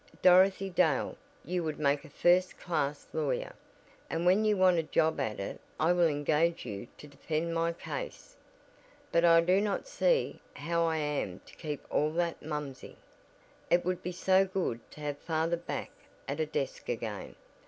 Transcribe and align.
"Dorothy 0.23 0.71
Dale, 0.71 1.15
you 1.45 1.63
would 1.63 1.77
make 1.77 2.03
a 2.03 2.09
first 2.09 2.57
class 2.57 3.05
lawyer, 3.13 3.53
and 4.09 4.25
when 4.25 4.43
you 4.45 4.57
want 4.57 4.79
a 4.79 4.81
job 4.81 5.19
at 5.19 5.39
it 5.39 5.61
I 5.79 5.93
will 5.93 6.07
engage 6.07 6.65
you 6.65 6.87
to 6.97 7.05
defend 7.05 7.53
my 7.53 7.71
case. 7.73 8.35
But 9.11 9.25
I 9.25 9.41
do 9.41 9.61
not 9.61 9.87
see 9.87 10.41
how 10.55 10.85
I 10.87 10.97
am 10.97 11.39
to 11.41 11.53
keep 11.53 11.85
all 11.91 12.09
that 12.13 12.41
momsey. 12.41 12.97
It 13.69 13.85
would 13.85 14.01
be 14.01 14.11
so 14.11 14.43
good 14.43 14.79
to 14.89 15.01
have 15.01 15.19
father 15.19 15.55
back 15.57 15.91
at 16.27 16.39
a 16.39 16.47
desk 16.47 16.89
again. 16.89 17.35